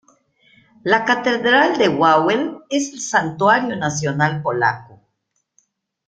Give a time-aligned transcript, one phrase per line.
[0.83, 4.99] La Catedral de Wawel es el santuario nacional polaco.